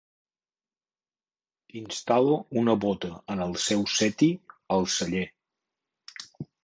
[1.81, 4.31] Instal·lo una bóta en el seu seti,
[4.77, 5.27] al celler.